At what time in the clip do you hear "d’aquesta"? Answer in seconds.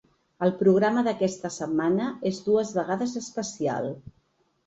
1.07-1.51